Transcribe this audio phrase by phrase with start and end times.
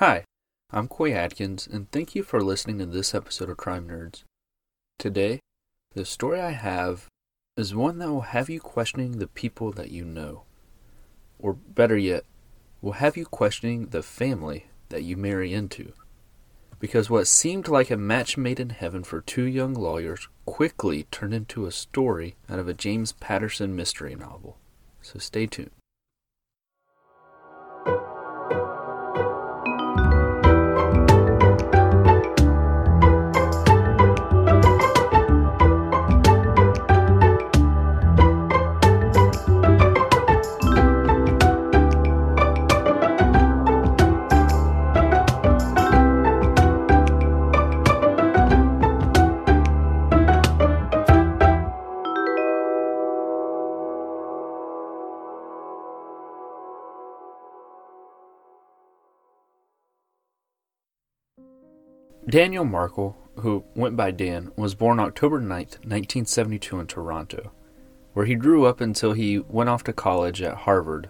[0.00, 0.24] Hi,
[0.70, 4.24] I'm Coy Adkins, and thank you for listening to this episode of Crime Nerds.
[4.98, 5.40] Today,
[5.94, 7.06] the story I have
[7.56, 10.42] is one that will have you questioning the people that you know.
[11.38, 12.24] Or better yet,
[12.82, 15.94] will have you questioning the family that you marry into.
[16.78, 21.32] Because what seemed like a match made in heaven for two young lawyers quickly turned
[21.32, 24.58] into a story out of a James Patterson mystery novel.
[25.00, 25.70] So stay tuned.
[62.36, 67.50] Daniel Markel, who went by Dan, was born October 9th, 1972 in Toronto,
[68.12, 71.08] where he grew up until he went off to college at Harvard.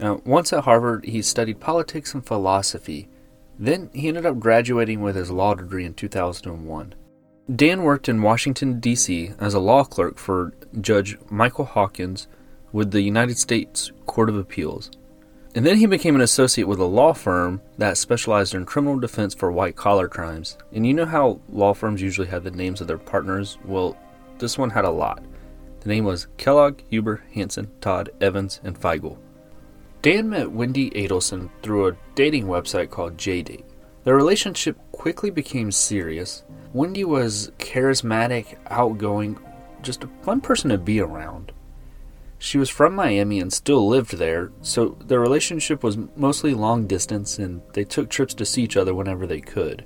[0.00, 3.08] Now, once at Harvard, he studied politics and philosophy.
[3.56, 6.96] Then he ended up graduating with his law degree in 2001.
[7.54, 9.30] Dan worked in Washington, D.C.
[9.38, 12.26] as a law clerk for Judge Michael Hawkins
[12.72, 14.90] with the United States Court of Appeals.
[15.56, 19.34] And then he became an associate with a law firm that specialized in criminal defense
[19.34, 20.58] for white collar crimes.
[20.74, 23.56] And you know how law firms usually have the names of their partners?
[23.64, 23.96] Well,
[24.36, 25.24] this one had a lot.
[25.80, 29.18] The name was Kellogg, Huber, Hansen, Todd, Evans, and Figel.
[30.02, 33.64] Dan met Wendy Adelson through a dating website called JDate.
[34.04, 36.44] Their relationship quickly became serious.
[36.74, 39.38] Wendy was charismatic, outgoing,
[39.80, 41.52] just a fun person to be around.
[42.46, 47.40] She was from Miami and still lived there, so their relationship was mostly long distance
[47.40, 49.84] and they took trips to see each other whenever they could.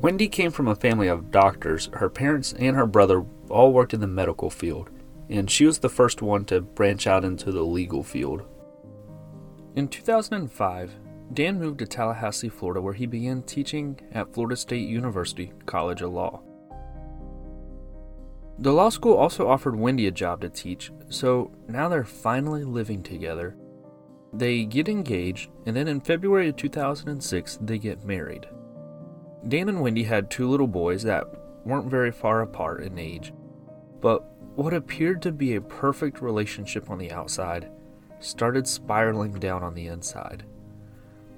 [0.00, 1.90] Wendy came from a family of doctors.
[1.92, 4.88] Her parents and her brother all worked in the medical field,
[5.28, 8.40] and she was the first one to branch out into the legal field.
[9.76, 10.94] In 2005,
[11.34, 16.14] Dan moved to Tallahassee, Florida, where he began teaching at Florida State University College of
[16.14, 16.40] Law.
[18.60, 23.02] The law school also offered Wendy a job to teach, so now they're finally living
[23.02, 23.56] together.
[24.34, 28.46] They get engaged, and then in February of 2006, they get married.
[29.48, 31.24] Dan and Wendy had two little boys that
[31.64, 33.32] weren't very far apart in age,
[34.02, 34.24] but
[34.56, 37.70] what appeared to be a perfect relationship on the outside
[38.18, 40.44] started spiraling down on the inside.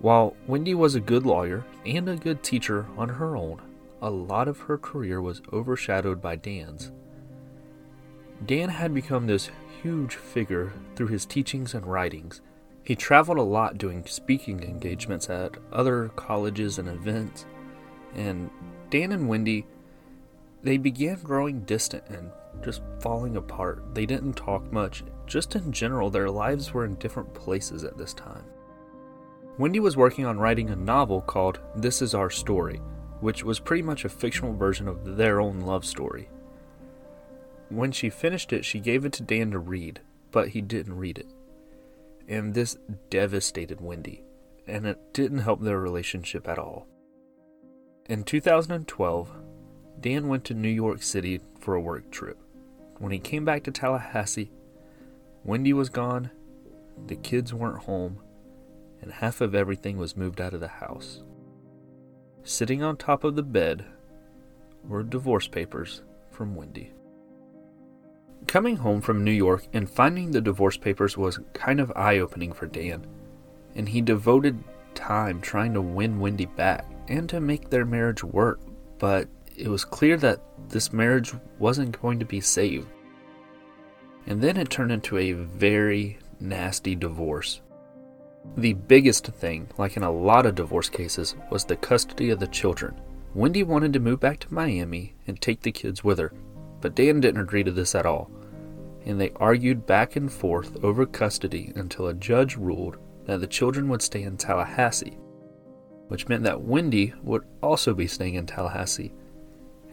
[0.00, 3.62] While Wendy was a good lawyer and a good teacher on her own,
[4.00, 6.90] a lot of her career was overshadowed by Dan's.
[8.46, 9.50] Dan had become this
[9.82, 12.40] huge figure through his teachings and writings.
[12.82, 17.46] He traveled a lot doing speaking engagements at other colleges and events.
[18.14, 18.50] And
[18.90, 19.66] Dan and Wendy,
[20.62, 22.30] they began growing distant and
[22.64, 23.94] just falling apart.
[23.94, 25.04] They didn't talk much.
[25.26, 28.44] Just in general, their lives were in different places at this time.
[29.58, 32.80] Wendy was working on writing a novel called This Is Our Story,
[33.20, 36.28] which was pretty much a fictional version of their own love story.
[37.72, 40.00] When she finished it, she gave it to Dan to read,
[40.30, 41.28] but he didn't read it.
[42.28, 42.76] And this
[43.08, 44.24] devastated Wendy,
[44.66, 46.86] and it didn't help their relationship at all.
[48.10, 49.32] In 2012,
[49.98, 52.38] Dan went to New York City for a work trip.
[52.98, 54.50] When he came back to Tallahassee,
[55.42, 56.30] Wendy was gone,
[57.06, 58.18] the kids weren't home,
[59.00, 61.22] and half of everything was moved out of the house.
[62.44, 63.86] Sitting on top of the bed
[64.84, 66.92] were divorce papers from Wendy.
[68.46, 72.52] Coming home from New York and finding the divorce papers was kind of eye opening
[72.52, 73.06] for Dan,
[73.74, 74.62] and he devoted
[74.94, 78.60] time trying to win Wendy back and to make their marriage work,
[78.98, 82.88] but it was clear that this marriage wasn't going to be saved.
[84.26, 87.60] And then it turned into a very nasty divorce.
[88.56, 92.46] The biggest thing, like in a lot of divorce cases, was the custody of the
[92.46, 93.00] children.
[93.34, 96.32] Wendy wanted to move back to Miami and take the kids with her,
[96.82, 98.30] but Dan didn't agree to this at all,
[99.06, 103.88] and they argued back and forth over custody until a judge ruled that the children
[103.88, 105.16] would stay in Tallahassee,
[106.08, 109.14] which meant that Wendy would also be staying in Tallahassee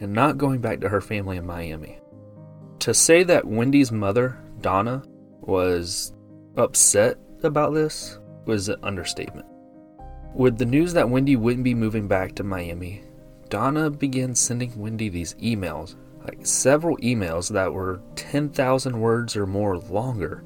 [0.02, 2.00] and not going back to her family in Miami.
[2.80, 5.04] To say that Wendy's mother, Donna,
[5.42, 6.14] was
[6.58, 9.46] upset about this was an understatement.
[10.34, 13.04] With the news that Wendy wouldn't be moving back to Miami,
[13.50, 15.96] Donna began sending Wendy these emails
[16.30, 20.44] like several emails that were 10,000 words or more longer,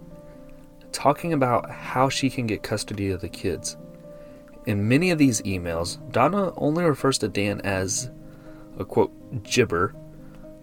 [0.94, 3.76] talking about how she can get custody of the kids.
[4.66, 8.10] In many of these emails, Donna only refers to Dan as
[8.80, 9.12] a quote,
[9.44, 9.94] gibber,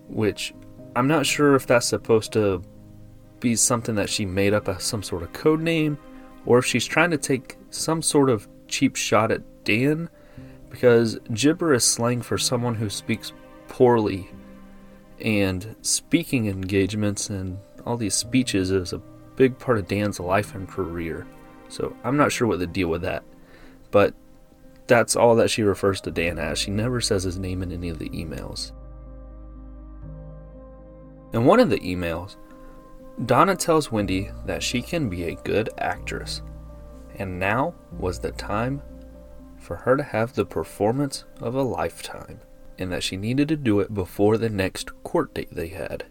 [0.08, 0.54] which
[0.96, 2.62] I'm not sure if that's supposed to
[3.40, 5.98] be something that she made up as some sort of code name
[6.46, 10.08] or if she's trying to take some sort of cheap shot at Dan
[10.70, 13.32] because gibber is slang for someone who speaks
[13.68, 14.30] poorly
[15.22, 19.02] and speaking engagements and all these speeches is a
[19.36, 21.26] big part of Dan's life and career.
[21.68, 23.22] So I'm not sure what the deal with that.
[23.90, 24.14] But
[24.86, 26.58] that's all that she refers to Dan as.
[26.58, 28.72] She never says his name in any of the emails.
[31.32, 32.36] In one of the emails,
[33.24, 36.42] Donna tells Wendy that she can be a good actress,
[37.16, 38.82] and now was the time
[39.58, 42.40] for her to have the performance of a lifetime,
[42.80, 46.04] and that she needed to do it before the next court date they had.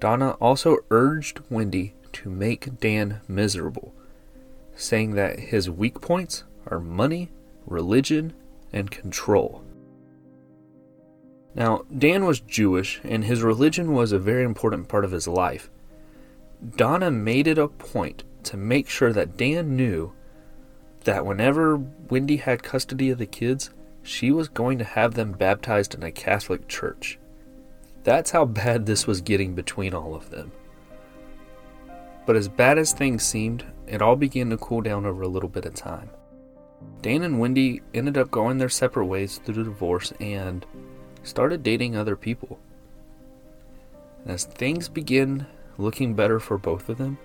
[0.00, 3.94] Donna also urged Wendy to make Dan miserable,
[4.74, 7.30] saying that his weak points are money,
[7.66, 8.34] religion,
[8.72, 9.62] and control.
[11.54, 15.70] Now, Dan was Jewish, and his religion was a very important part of his life.
[16.76, 20.12] Donna made it a point to make sure that Dan knew
[21.04, 23.70] that whenever Wendy had custody of the kids,
[24.06, 27.18] she was going to have them baptized in a Catholic church.
[28.04, 30.52] That's how bad this was getting between all of them.
[32.24, 35.48] But as bad as things seemed, it all began to cool down over a little
[35.48, 36.10] bit of time.
[37.02, 40.64] Dan and Wendy ended up going their separate ways through the divorce and
[41.24, 42.60] started dating other people.
[44.24, 45.46] as things began
[45.78, 47.18] looking better for both of them,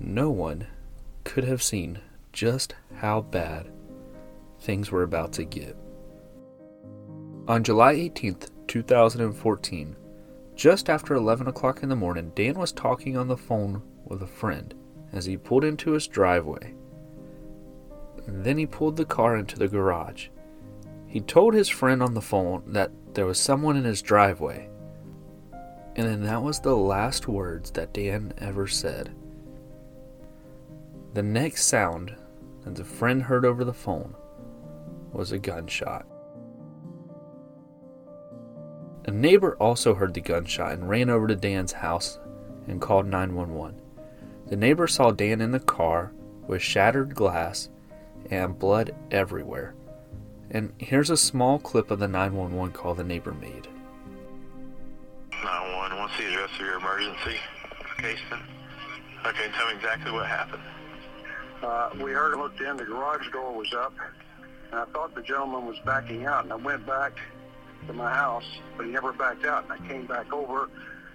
[0.00, 0.66] no one
[1.24, 2.00] could have seen
[2.32, 3.71] just how bad
[4.62, 5.76] things were about to get.
[7.48, 9.96] On July 18th, 2014,
[10.54, 14.26] just after 11 o'clock in the morning, Dan was talking on the phone with a
[14.26, 14.74] friend
[15.12, 16.74] as he pulled into his driveway.
[18.26, 20.28] Then he pulled the car into the garage.
[21.08, 24.68] He told his friend on the phone that there was someone in his driveway.
[25.96, 29.14] And then that was the last words that Dan ever said.
[31.12, 32.14] The next sound
[32.64, 34.14] that the friend heard over the phone
[35.12, 36.06] was a gunshot.
[39.04, 42.18] A neighbor also heard the gunshot and ran over to Dan's house
[42.68, 43.80] and called 911.
[44.46, 46.12] The neighbor saw Dan in the car
[46.46, 47.68] with shattered glass
[48.30, 49.74] and blood everywhere.
[50.50, 53.66] And here's a small clip of the 911 call the neighbor made.
[55.32, 57.36] 911, what's the address of your emergency,
[57.98, 58.40] Caiston?
[59.26, 60.62] Okay, tell me exactly what happened.
[61.62, 63.94] Uh, we heard him looked in, the garage door was up,
[64.72, 67.12] and I thought the gentleman was backing out, and I went back
[67.86, 68.46] to my house,
[68.76, 70.70] but he never backed out, and I came back over,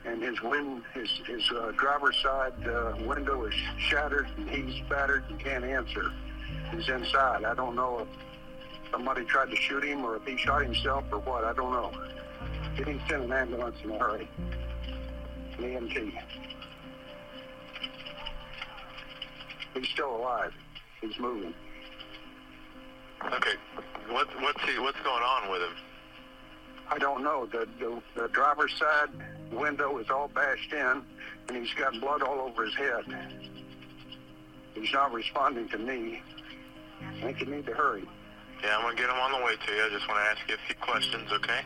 [0.06, 5.24] and his wind, his, his uh, driver's side uh, window is shattered, and he's battered
[5.30, 6.12] and can't answer.
[6.72, 7.44] He's inside.
[7.46, 11.20] I don't know if somebody tried to shoot him or if he shot himself or
[11.20, 11.44] what.
[11.44, 11.92] I don't know.
[12.78, 14.30] Get him send an ambulance in a hurry.
[15.58, 16.14] An EMT.
[19.74, 20.54] He's still alive.
[21.02, 21.54] He's moving.
[23.26, 23.56] Okay,
[24.10, 25.76] what, what's he, what's going on with him?
[26.90, 27.46] I don't know.
[27.46, 29.10] The, the the driver's side
[29.52, 31.04] window is all bashed in,
[31.50, 33.04] and he's got blood all over his head.
[34.74, 36.22] He's not responding to me.
[37.02, 38.08] I think you need to hurry.
[38.64, 39.84] Yeah, I'm gonna get him on the way to you.
[39.84, 41.62] I just want to ask you a few questions, okay?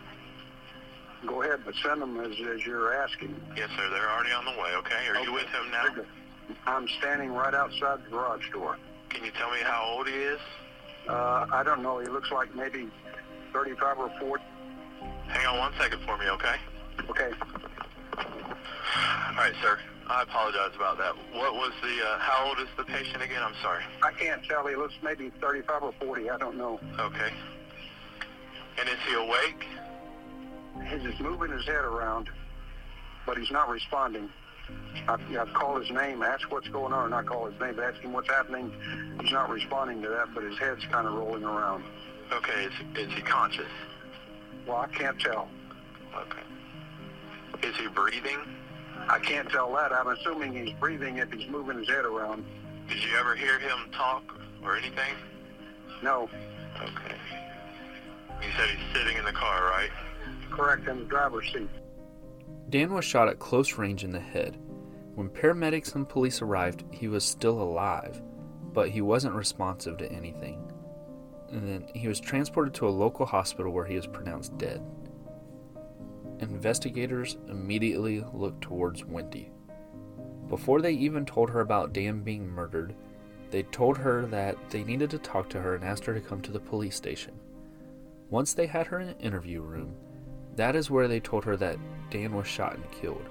[1.26, 3.40] Go ahead, but send them as, as you're asking.
[3.56, 3.90] Yes, sir.
[3.92, 4.72] They're already on the way.
[4.78, 5.08] Okay.
[5.08, 6.04] Are you with him now?
[6.66, 8.78] I'm standing right outside the garage door.
[9.10, 10.40] Can you tell me how old he is?
[11.08, 12.00] Uh, I don't know.
[12.00, 12.90] He looks like maybe
[13.54, 14.44] 35 or 40.
[15.28, 16.56] Hang on one second for me, okay?
[17.10, 17.32] Okay.
[18.18, 19.80] All right, sir.
[20.08, 21.16] I apologize about that.
[21.34, 23.42] What was the, uh, how old is the patient again?
[23.42, 23.84] I'm sorry.
[24.04, 24.68] I can't tell.
[24.68, 26.30] He looks maybe 35 or 40.
[26.30, 26.80] I don't know.
[27.00, 27.32] Okay.
[28.80, 29.66] And is he awake?
[30.90, 32.30] He's just moving his head around,
[33.26, 34.30] but he's not responding.
[35.08, 38.00] I, I call his name, ask what's going on, and I call his name, ask
[38.02, 38.72] him what's happening.
[39.22, 41.84] He's not responding to that, but his head's kind of rolling around.
[42.32, 42.66] Okay.
[42.66, 43.72] Is, is he conscious?
[44.68, 45.50] Well, I can't tell.
[46.16, 47.68] Okay.
[47.68, 48.40] Is he breathing?
[49.10, 49.92] I can't tell that.
[49.92, 52.46] I'm assuming he's breathing if he's moving his head around.
[52.88, 54.24] Did you ever hear him talk
[54.64, 55.16] or anything?
[56.04, 56.30] No,
[56.82, 57.16] Okay.
[58.42, 59.90] You said he's sitting in the car, right?
[60.50, 61.70] correct in the driver's seat.
[62.72, 64.58] Dan was shot at close range in the head.
[65.16, 68.22] When paramedics and police arrived, he was still alive,
[68.72, 70.72] but he wasn't responsive to anything.
[71.52, 74.82] And then he was transported to a local hospital where he was pronounced dead.
[76.40, 79.52] Investigators immediately looked towards Wendy.
[80.48, 82.96] Before they even told her about Dan being murdered,
[83.50, 86.42] they told her that they needed to talk to her and asked her to come
[86.42, 87.34] to the police station.
[88.30, 89.94] Once they had her in an interview room,
[90.56, 91.78] that is where they told her that
[92.10, 93.30] Dan was shot and killed.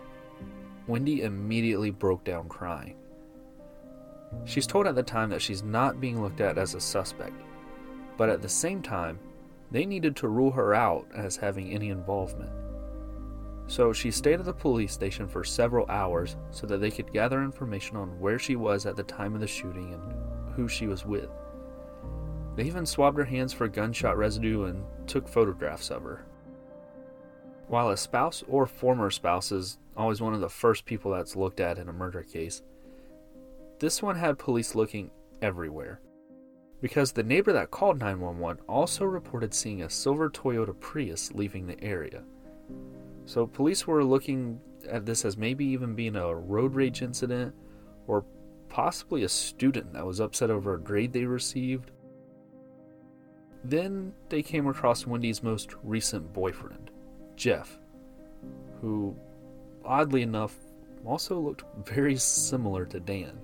[0.87, 2.97] Wendy immediately broke down crying.
[4.45, 7.41] She's told at the time that she's not being looked at as a suspect,
[8.17, 9.19] but at the same time,
[9.71, 12.51] they needed to rule her out as having any involvement.
[13.67, 17.43] So she stayed at the police station for several hours so that they could gather
[17.43, 21.07] information on where she was at the time of the shooting and who she was
[21.07, 21.31] with.
[22.57, 26.27] They even swabbed her hands for gunshot residue and took photographs of her.
[27.71, 31.61] While a spouse or former spouse is always one of the first people that's looked
[31.61, 32.63] at in a murder case,
[33.79, 36.01] this one had police looking everywhere.
[36.81, 41.81] Because the neighbor that called 911 also reported seeing a silver Toyota Prius leaving the
[41.81, 42.25] area.
[43.25, 47.55] So police were looking at this as maybe even being a road rage incident
[48.09, 48.25] or
[48.69, 51.93] possibly a student that was upset over a grade they received.
[53.63, 56.90] Then they came across Wendy's most recent boyfriend,
[57.41, 57.79] Jeff,
[58.83, 59.17] who,
[59.83, 60.55] oddly enough,
[61.07, 63.41] also looked very similar to Dan.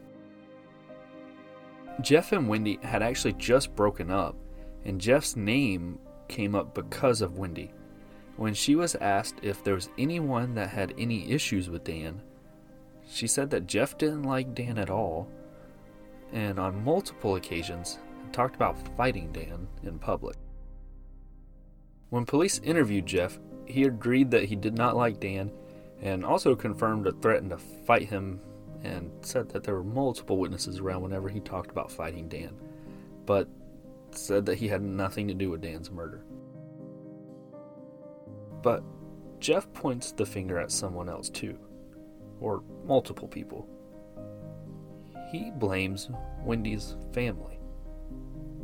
[2.03, 4.37] Jeff and Wendy had actually just broken up,
[4.85, 5.99] and Jeff's name
[6.29, 7.73] came up because of Wendy.
[8.37, 12.21] When she was asked if there was anyone that had any issues with Dan,
[13.09, 15.27] she said that Jeff didn't like Dan at all,
[16.35, 17.99] and on multiple occasions
[18.31, 20.37] talked about fighting Dan in public.
[22.11, 25.51] When police interviewed Jeff, he agreed that he did not like Dan
[26.01, 28.41] and also confirmed a threat to fight him
[28.85, 32.57] and said that there were multiple witnesses around whenever he talked about fighting Dan,
[33.25, 33.49] but
[34.13, 36.25] said that he had nothing to do with Dan's murder.
[38.63, 38.83] But
[39.41, 41.59] Jeff points the finger at someone else too,
[42.41, 43.69] or multiple people.
[45.31, 46.09] He blames
[46.45, 47.59] Wendy's family.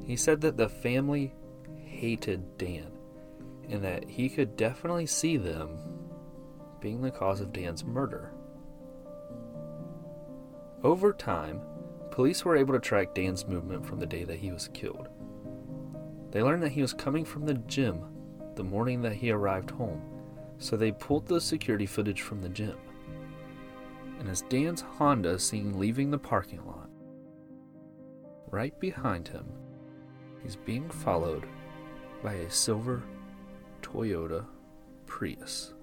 [0.06, 1.34] He said that the family
[1.84, 2.92] hated Dan
[3.72, 5.78] and that he could definitely see them
[6.78, 8.30] being the cause of Dan's murder.
[10.84, 11.60] Over time,
[12.10, 15.08] police were able to track Dan's movement from the day that he was killed.
[16.32, 18.04] They learned that he was coming from the gym
[18.56, 20.02] the morning that he arrived home,
[20.58, 22.76] so they pulled the security footage from the gym.
[24.18, 26.90] And as Dan's Honda is seen leaving the parking lot,
[28.50, 29.46] right behind him,
[30.42, 31.46] he's being followed
[32.22, 33.02] by a silver
[33.92, 34.46] Toyota
[35.06, 35.74] Prius.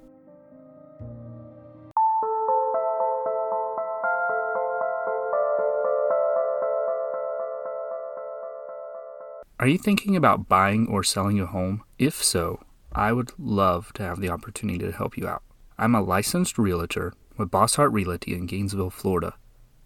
[9.59, 11.83] Are you thinking about buying or selling a home?
[11.99, 12.63] If so,
[12.93, 15.43] I would love to have the opportunity to help you out.
[15.77, 19.35] I'm a licensed realtor with Bosshardt Realty in Gainesville, Florida.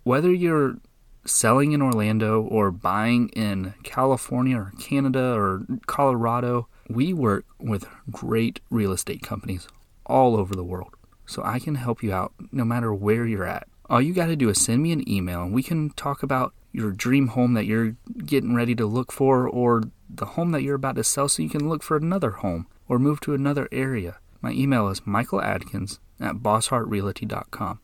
[0.04, 0.78] Whether you're
[1.26, 8.60] selling in Orlando or buying in California or Canada or Colorado, we work with great
[8.70, 9.68] real estate companies
[10.06, 10.96] all over the world.
[11.26, 13.68] So I can help you out no matter where you're at.
[13.90, 16.54] All you got to do is send me an email and we can talk about
[16.72, 20.76] your dream home that you're getting ready to look for or the home that you're
[20.76, 24.18] about to sell so you can look for another home or move to another area.
[24.42, 27.80] My email is michaeladkins at bosshardtrealty.com.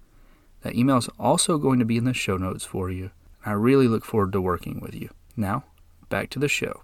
[0.61, 3.11] That email is also going to be in the show notes for you.
[3.45, 5.09] I really look forward to working with you.
[5.37, 5.63] Now,
[6.09, 6.81] back to the show.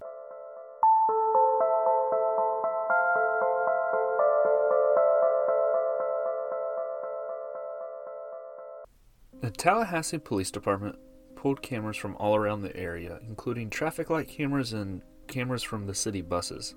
[9.46, 10.98] The Tallahassee Police Department
[11.36, 15.94] pulled cameras from all around the area, including traffic light cameras and cameras from the
[15.94, 16.74] city buses.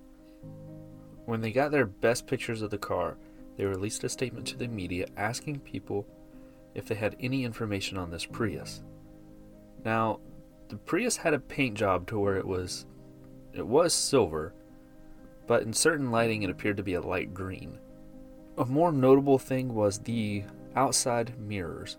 [1.25, 3.17] When they got their best pictures of the car,
[3.57, 6.05] they released a statement to the media asking people
[6.75, 8.83] if they had any information on this Prius.
[9.83, 10.19] Now,
[10.67, 12.85] the Prius had a paint job to where it was
[13.51, 14.53] it was silver,
[15.47, 17.79] but in certain lighting it appeared to be a light green.
[18.59, 20.43] A more notable thing was the
[20.75, 21.97] outside mirrors.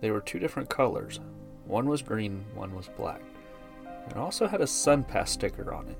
[0.00, 1.20] They were two different colors,
[1.64, 3.22] one was green, one was black.
[4.08, 5.98] It also had a SunPass sticker on it.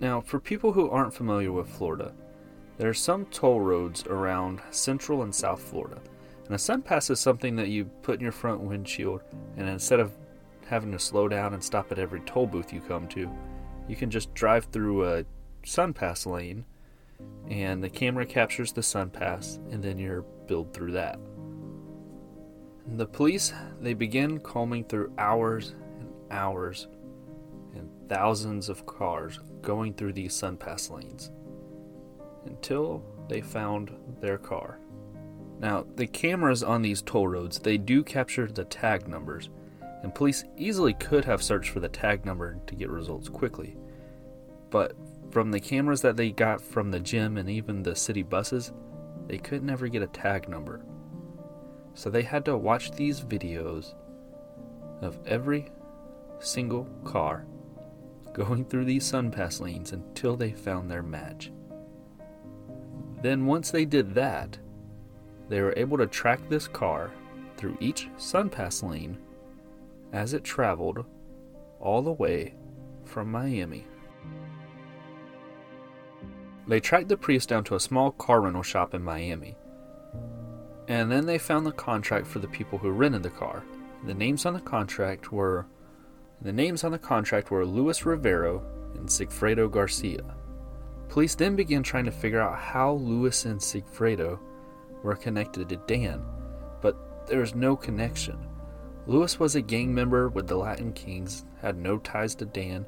[0.00, 2.12] Now, for people who aren't familiar with Florida,
[2.78, 6.00] there are some toll roads around Central and South Florida.
[6.46, 9.22] And a SunPass is something that you put in your front windshield,
[9.56, 10.12] and instead of
[10.66, 13.30] having to slow down and stop at every toll booth you come to,
[13.88, 15.24] you can just drive through a
[15.62, 16.64] SunPass lane,
[17.48, 21.18] and the camera captures the SunPass, and then you're billed through that.
[22.86, 26.86] The police, they begin combing through hours and hours
[27.74, 31.30] and thousands of cars going through these SunPass lanes
[32.44, 34.78] until they found their car.
[35.58, 39.48] Now, the cameras on these toll roads, they do capture the tag numbers,
[40.02, 43.76] and police easily could have searched for the tag number to get results quickly.
[44.68, 44.94] But
[45.30, 48.72] from the cameras that they got from the gym and even the city buses,
[49.26, 50.84] they could never get a tag number.
[51.94, 53.94] So they had to watch these videos
[55.00, 55.70] of every
[56.40, 57.46] single car
[58.32, 61.52] going through these SunPass lanes until they found their match.
[63.22, 64.58] Then, once they did that,
[65.48, 67.10] they were able to track this car
[67.56, 69.18] through each SunPass lane
[70.12, 71.04] as it traveled
[71.80, 72.54] all the way
[73.04, 73.86] from Miami.
[76.66, 79.56] They tracked the Prius down to a small car rental shop in Miami.
[80.88, 83.62] And then they found the contract for the people who rented the car.
[84.04, 85.66] The names on the contract were
[86.42, 88.60] the names on the contract were Luis Rivera
[88.96, 90.22] and Sigfredo Garcia.
[91.08, 94.38] Police then began trying to figure out how Luis and Sigfredo
[95.02, 96.22] were connected to Dan,
[96.82, 98.36] but there was no connection.
[99.06, 102.84] Luis was a gang member with the Latin Kings, had no ties to Dan.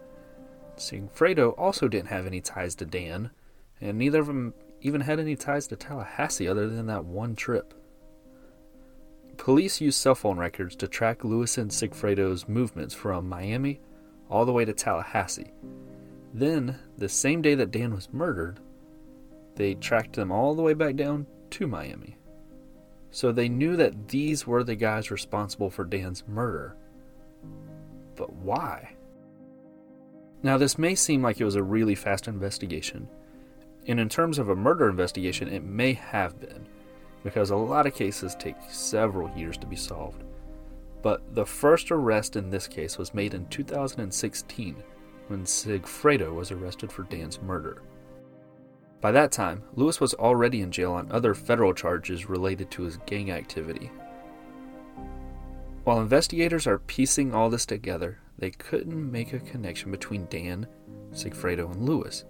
[0.77, 3.31] Sigfredo also didn't have any ties to Dan,
[3.81, 7.75] and neither of them even had any ties to Tallahassee other than that one trip.
[9.37, 13.81] Police used cell phone records to track Lewis and Sigfredo's movements from Miami
[14.29, 15.53] all the way to Tallahassee.
[16.35, 18.59] Then, the same day that Dan was murdered,
[19.55, 22.17] they tracked them all the way back down to Miami.
[23.11, 26.77] So they knew that these were the guys responsible for Dan's murder.
[28.17, 28.97] But why?
[30.43, 33.09] Now, this may seem like it was a really fast investigation,
[33.87, 36.67] and in terms of a murder investigation, it may have been
[37.27, 40.23] because a lot of cases take several years to be solved.
[41.03, 44.77] But the first arrest in this case was made in 2016
[45.27, 47.83] when Sigfredo was arrested for Dan's murder.
[49.01, 52.99] By that time, Lewis was already in jail on other federal charges related to his
[53.07, 53.91] gang activity.
[55.83, 60.69] While investigators are piecing all this together, they couldn't make a connection between Dan,
[61.11, 62.25] Sigfredo, and Lewis.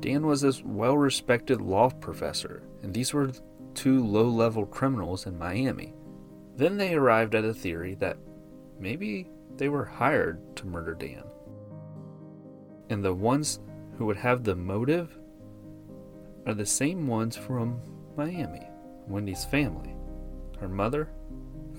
[0.00, 3.32] Dan was this well respected law professor, and these were
[3.78, 5.94] two low level criminals in Miami.
[6.56, 8.18] Then they arrived at a theory that
[8.80, 11.22] maybe they were hired to murder Dan.
[12.90, 13.60] And the ones
[13.96, 15.16] who would have the motive
[16.44, 17.80] are the same ones from
[18.16, 18.66] Miami
[19.06, 19.94] Wendy's family
[20.58, 21.08] her mother,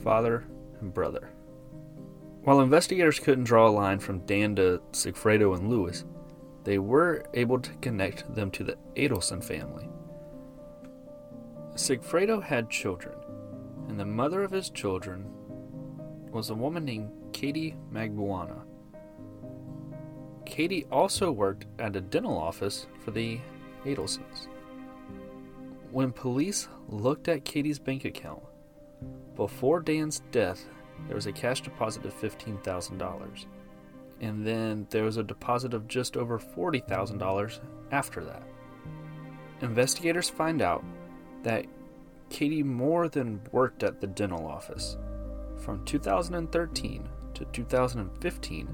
[0.01, 0.45] father,
[0.79, 1.29] and brother.
[2.43, 6.05] While investigators couldn't draw a line from Dan to Sigfredo and Luis,
[6.63, 9.89] they were able to connect them to the Adelson family.
[11.79, 13.15] Sigfredo had children,
[13.87, 15.25] and the mother of his children
[16.29, 18.63] was a woman named Katie Magbanua.
[20.45, 23.39] Katie also worked at a dental office for the
[23.85, 24.49] Adelsons.
[25.89, 28.43] When police looked at Katie's bank account,
[29.37, 30.65] before Dan's death,
[31.07, 33.45] there was a cash deposit of $15,000.
[34.19, 37.59] And then there was a deposit of just over $40,000
[37.93, 38.43] after that.
[39.61, 40.83] Investigators find out
[41.43, 41.65] that
[42.29, 44.97] Katie more than worked at the dental office.
[45.57, 48.69] From 2013 to 2015,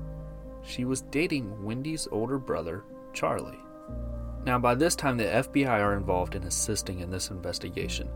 [0.63, 3.59] she was dating Wendy's older brother, Charlie.
[4.45, 8.09] Now, by this time, the FBI are involved in assisting in this investigation.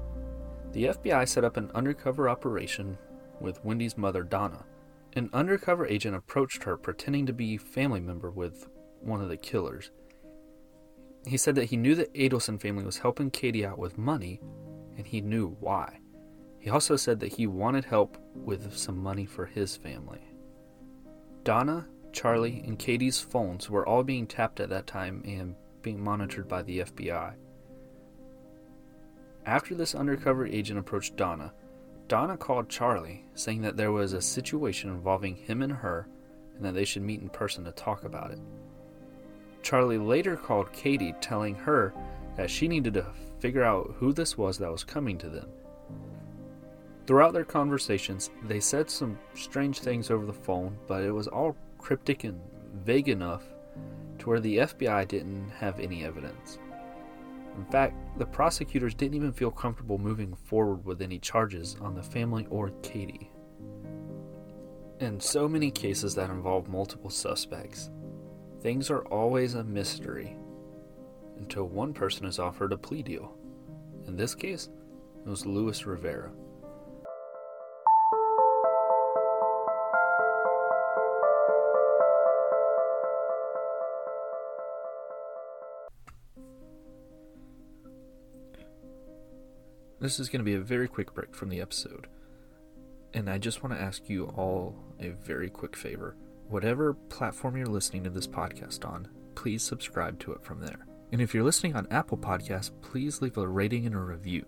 [0.74, 2.98] The FBI set up an undercover operation
[3.40, 4.66] with Wendy's mother, Donna.
[5.14, 8.70] An undercover agent approached her pretending to be family member with
[9.02, 9.90] one of the killers.
[11.30, 14.42] He said that he knew the Adelson family was helping Katie out with money,
[14.98, 16.00] and he knew why.
[16.58, 20.22] He also said that he wanted help with some money for his family.
[21.44, 26.48] Donna, Charlie, and Katie's phones were all being tapped at that time and being monitored
[26.48, 27.36] by the FBI.
[29.46, 31.54] After this undercover agent approached Donna,
[32.08, 36.08] Donna called Charlie, saying that there was a situation involving him and her
[36.56, 38.40] and that they should meet in person to talk about it.
[39.62, 41.94] Charlie later called Katie, telling her
[42.36, 43.06] that she needed to
[43.40, 45.50] figure out who this was that was coming to them.
[47.06, 51.58] Throughout their conversations, they said some strange things over the phone, but it was all
[51.78, 52.40] cryptic and
[52.84, 53.44] vague enough
[54.20, 56.60] to where the FBI didn't have any evidence.
[57.58, 62.04] In fact, the prosecutors didn't even feel comfortable moving forward with any charges on the
[62.04, 63.32] family or Katie.
[65.00, 67.90] In so many cases that involve multiple suspects,
[68.62, 70.36] things are always a mystery
[71.38, 73.34] until one person is offered a plea deal.
[74.08, 74.70] In this case,
[75.26, 76.32] it was Luis Rivera.
[90.02, 92.08] This is going to be a very quick break from the episode.
[93.14, 96.16] And I just want to ask you all a very quick favor.
[96.50, 100.88] Whatever platform you're listening to this podcast on, please subscribe to it from there.
[101.12, 104.44] And if you're listening on Apple Podcasts, please leave a rating and a review.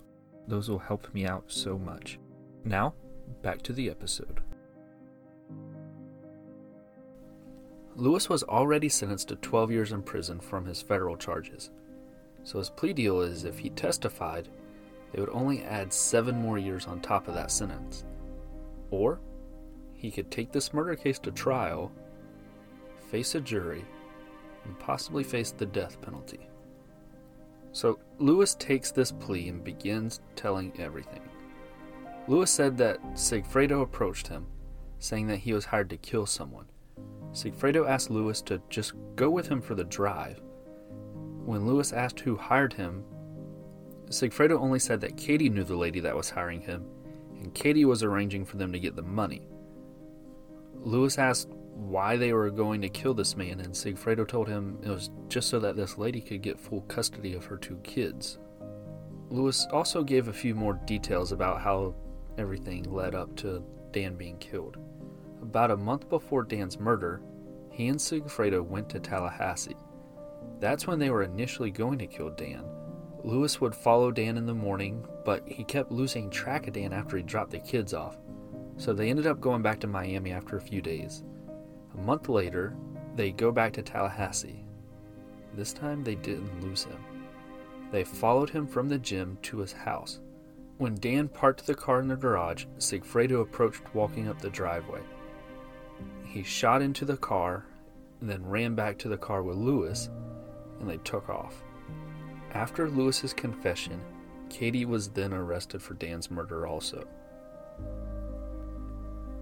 [0.47, 2.17] Those will help me out so much.
[2.65, 2.95] Now,
[3.43, 4.41] back to the episode.
[7.95, 11.69] Lewis was already sentenced to 12 years in prison from his federal charges.
[12.41, 14.49] So his plea deal is if he testified,
[15.11, 18.05] they would only add seven more years on top of that sentence.
[18.89, 19.19] Or
[20.01, 21.91] he could take this murder case to trial,
[23.11, 23.85] face a jury,
[24.65, 26.39] and possibly face the death penalty.
[27.71, 31.21] So Lewis takes this plea and begins telling everything.
[32.27, 34.47] Lewis said that Sigfredo approached him,
[34.97, 36.65] saying that he was hired to kill someone.
[37.31, 40.41] Sigfredo asked Lewis to just go with him for the drive.
[41.45, 43.03] When Lewis asked who hired him,
[44.07, 46.85] Sigfredo only said that Katie knew the lady that was hiring him,
[47.39, 49.47] and Katie was arranging for them to get the money.
[50.83, 54.89] Lewis asked why they were going to kill this man, and Sigfredo told him it
[54.89, 58.39] was just so that this lady could get full custody of her two kids.
[59.29, 61.95] Lewis also gave a few more details about how
[62.37, 64.77] everything led up to Dan being killed.
[65.41, 67.21] About a month before Dan's murder,
[67.71, 69.77] he and Sigfredo went to Tallahassee.
[70.59, 72.63] That's when they were initially going to kill Dan.
[73.23, 77.17] Lewis would follow Dan in the morning, but he kept losing track of Dan after
[77.17, 78.17] he dropped the kids off.
[78.81, 81.23] So they ended up going back to Miami after a few days.
[81.93, 82.75] A month later,
[83.15, 84.65] they go back to Tallahassee.
[85.53, 86.97] This time they didn't lose him.
[87.91, 90.19] They followed him from the gym to his house.
[90.79, 95.01] When Dan parked the car in the garage, Sigfredo approached walking up the driveway.
[96.25, 97.67] He shot into the car
[98.19, 100.09] and then ran back to the car with Lewis,
[100.79, 101.61] and they took off.
[102.55, 104.01] After Lewis's confession,
[104.49, 107.07] Katie was then arrested for Dan's murder also.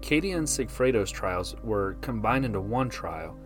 [0.00, 3.36] Katie and Sigfredo's trials were combined into one trial,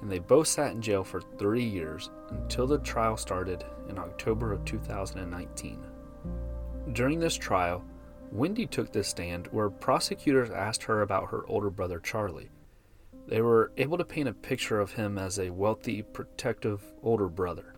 [0.00, 4.52] and they both sat in jail for three years until the trial started in October
[4.52, 5.84] of 2019.
[6.92, 7.84] During this trial,
[8.30, 12.50] Wendy took the stand where prosecutors asked her about her older brother Charlie.
[13.26, 17.74] They were able to paint a picture of him as a wealthy, protective older brother.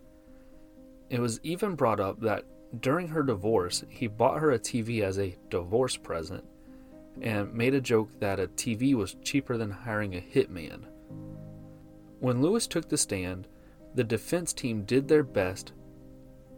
[1.09, 2.45] It was even brought up that
[2.81, 6.45] during her divorce, he bought her a TV as a divorce present
[7.21, 10.85] and made a joke that a TV was cheaper than hiring a hitman.
[12.19, 13.47] When Lewis took the stand,
[13.95, 15.73] the defense team did their best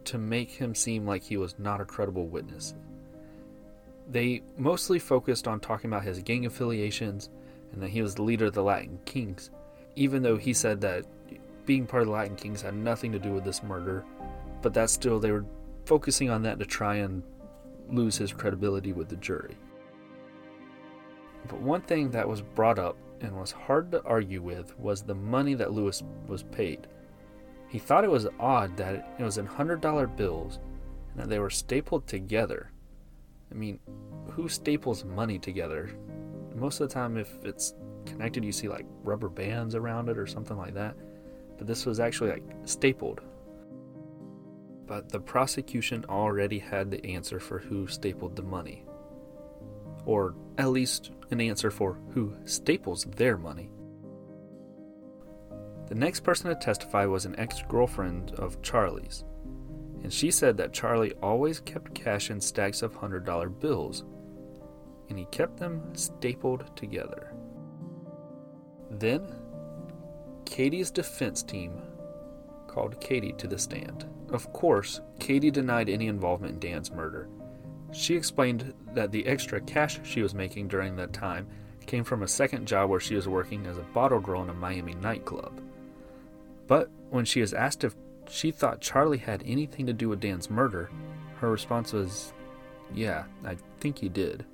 [0.04, 2.74] to make him seem like he was not a credible witness.
[4.08, 7.30] They mostly focused on talking about his gang affiliations
[7.72, 9.50] and that he was the leader of the Latin Kings,
[9.96, 11.06] even though he said that
[11.64, 14.04] being part of the Latin Kings had nothing to do with this murder,
[14.60, 15.46] but that still they were
[15.86, 17.22] focusing on that to try and
[17.88, 19.56] lose his credibility with the jury.
[21.48, 25.14] But one thing that was brought up and was hard to argue with was the
[25.14, 26.86] money that Lewis was paid.
[27.68, 30.58] He thought it was odd that it was in $100 bills
[31.12, 32.70] and that they were stapled together.
[33.50, 33.78] I mean,
[34.30, 35.90] who staples money together?
[36.54, 37.74] Most of the time, if it's
[38.06, 40.96] connected, you see like rubber bands around it or something like that.
[41.58, 43.20] But this was actually like stapled.
[44.86, 48.84] But the prosecution already had the answer for who stapled the money.
[50.04, 53.70] Or at least an answer for who staples their money.
[55.88, 59.24] The next person to testify was an ex girlfriend of Charlie's,
[60.02, 64.04] and she said that Charlie always kept cash in stacks of $100 bills,
[65.08, 67.34] and he kept them stapled together.
[68.90, 69.34] Then,
[70.44, 71.80] Katie's defense team
[72.66, 74.06] called Katie to the stand.
[74.30, 77.28] Of course, Katie denied any involvement in Dan's murder
[77.92, 81.46] she explained that the extra cash she was making during that time
[81.86, 84.54] came from a second job where she was working as a bottle girl in a
[84.54, 85.60] Miami nightclub.
[86.66, 87.94] But when she was asked if
[88.28, 90.90] she thought Charlie had anything to do with Dan's murder,
[91.36, 92.32] her response was,
[92.94, 94.44] Yeah, I think he did.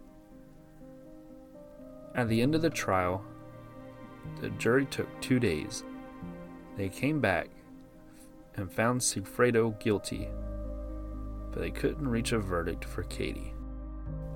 [2.15, 3.25] At the end of the trial,
[4.41, 5.85] the jury took two days.
[6.77, 7.49] They came back
[8.57, 10.29] and found Sigfredo guilty
[11.59, 13.53] they couldn't reach a verdict for Katie.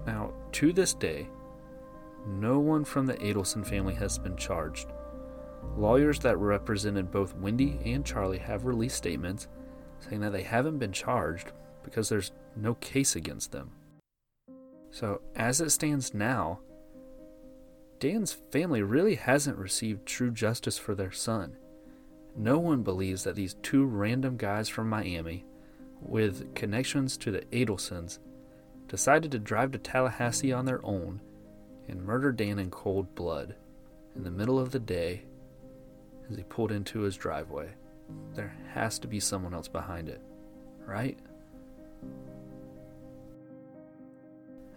[0.06, 1.28] Now, to this day,
[2.26, 4.88] no one from the Adelson family has been charged.
[5.76, 9.48] Lawyers that represented both Wendy and Charlie have released statements
[10.00, 11.52] saying that they haven't been charged
[11.84, 13.70] because there's no case against them.
[14.90, 16.60] So, as it stands now,
[17.98, 21.56] Dan's family really hasn't received true justice for their son.
[22.36, 25.44] No one believes that these two random guys from Miami
[26.02, 28.18] with connections to the Adelsons,
[28.88, 31.20] decided to drive to Tallahassee on their own
[31.88, 33.54] and murder Dan in cold blood
[34.14, 35.22] in the middle of the day
[36.30, 37.70] as he pulled into his driveway.
[38.34, 40.20] There has to be someone else behind it,
[40.86, 41.18] right?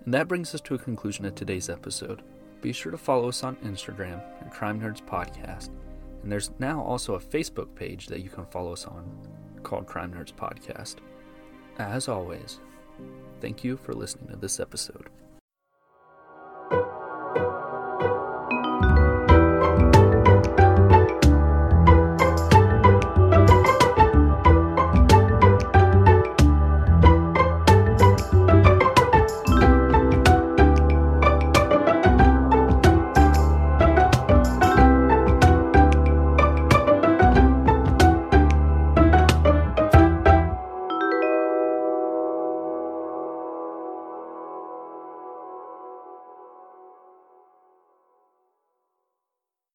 [0.05, 2.21] And that brings us to a conclusion of today's episode.
[2.61, 5.69] Be sure to follow us on Instagram at Crime Nerds Podcast.
[6.23, 9.05] And there's now also a Facebook page that you can follow us on
[9.63, 10.95] called Crime Nerds Podcast.
[11.77, 12.59] As always,
[13.41, 15.09] thank you for listening to this episode.